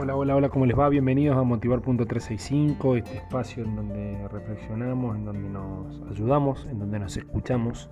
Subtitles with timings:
[0.00, 0.88] Hola, hola, hola, ¿cómo les va?
[0.88, 7.16] Bienvenidos a Motivar.365, este espacio en donde reflexionamos, en donde nos ayudamos, en donde nos
[7.16, 7.90] escuchamos.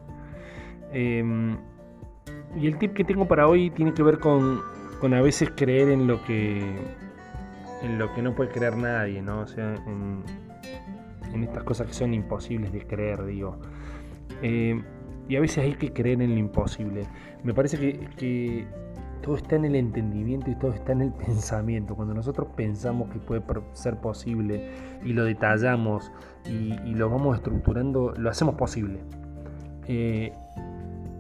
[0.93, 1.57] Em,
[2.55, 4.61] y el tip que tengo para hoy tiene que ver con,
[5.03, 6.77] a veces creer en lo que
[7.83, 9.41] en lo que no puede creer nadie, ¿no?
[9.41, 10.23] O sea, en,
[11.43, 13.59] estas cosas que son imposibles de creer, digo.
[14.43, 14.85] Em,
[15.29, 17.03] y a veces hay que creer en lo imposible.
[17.43, 18.65] Me parece que
[19.23, 21.95] todo está en el entendimiento y todo está en el pensamiento.
[21.95, 23.43] Cuando nosotros pensamos que puede
[23.73, 24.71] ser posible
[25.05, 26.13] y lo detallamos
[26.45, 29.01] y, lo vamos estructurando, lo hacemos posible.
[29.89, 30.33] Eh,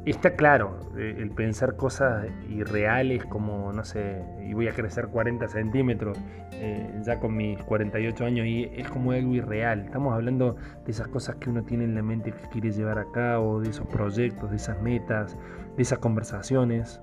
[0.06, 5.48] está claro, eh, el pensar cosas irreales como, no sé, y voy a crecer 40
[5.48, 6.16] centímetros
[6.52, 9.80] eh, ya con mis 48 años y es como algo irreal.
[9.80, 13.06] Estamos hablando de esas cosas que uno tiene en la mente que quiere llevar a
[13.12, 15.36] cabo, de esos proyectos, de esas metas,
[15.76, 17.00] de esas conversaciones.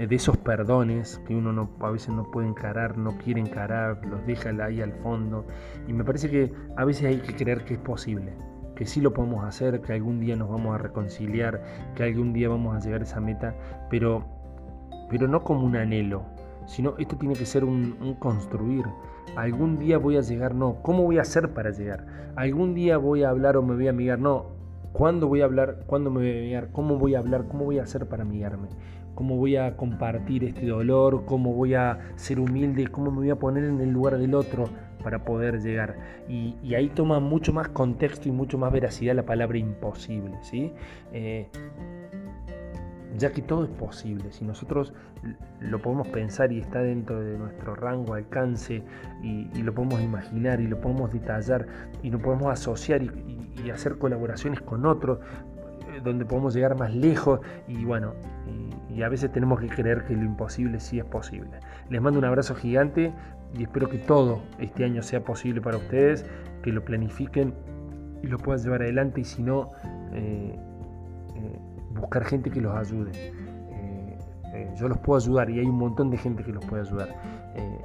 [0.00, 4.00] Eh, de esos perdones que uno no, a veces no puede encarar, no quiere encarar,
[4.06, 5.44] los deja ahí al fondo.
[5.86, 8.32] Y me parece que a veces hay que creer que es posible,
[8.74, 11.62] que sí lo podemos hacer, que algún día nos vamos a reconciliar,
[11.94, 13.54] que algún día vamos a llegar a esa meta,
[13.90, 14.24] pero,
[15.10, 16.22] pero no como un anhelo,
[16.64, 18.86] sino esto tiene que ser un, un construir.
[19.36, 22.06] Algún día voy a llegar, no, ¿cómo voy a hacer para llegar?
[22.36, 24.46] Algún día voy a hablar o me voy a amigar, no,
[24.92, 25.84] ¿cuándo voy a hablar?
[25.86, 26.68] ¿Cuándo me voy a amigar?
[26.72, 27.46] ¿Cómo voy a hablar?
[27.48, 28.68] ¿Cómo voy a hacer para amigarme?
[29.14, 33.36] Cómo voy a compartir este dolor, cómo voy a ser humilde, cómo me voy a
[33.36, 34.68] poner en el lugar del otro
[35.02, 35.96] para poder llegar.
[36.28, 40.72] Y, ahí toma mucho más contexto y mucho más veracidad la palabra imposible, ¿sí?
[41.12, 41.48] Eh,
[43.16, 44.94] ya que todo es posible, si nosotros
[45.58, 48.82] lo podemos pensar y está dentro de nuestro rango, alcance,
[49.22, 51.66] y, lo podemos imaginar y lo podemos detallar
[52.02, 55.18] y lo podemos asociar y hacer colaboraciones con otros,
[56.02, 58.14] donde podemos llegar más lejos y bueno,
[58.88, 61.60] y, a veces tenemos que creer que lo imposible sí es posible.
[61.88, 63.14] Les mando un abrazo gigante
[63.56, 66.26] y espero que todo este año sea posible para ustedes,
[66.62, 67.54] que lo planifiquen
[68.22, 69.70] y lo puedan llevar adelante y si no,
[70.12, 70.54] eh,
[71.34, 71.58] eh,
[71.94, 73.12] buscar gente que los ayude.
[74.52, 77.08] Eh, yo los puedo ayudar y hay un montón de gente que los puede ayudar.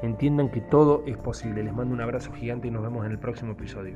[0.01, 1.63] entiendan que todo es posible.
[1.63, 3.95] Les mando un abrazo gigante y nos vemos en el próximo episodio.